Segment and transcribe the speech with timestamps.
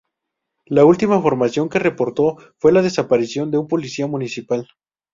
[0.65, 4.67] La última información que reportó fue la desaparición de un policía municipal.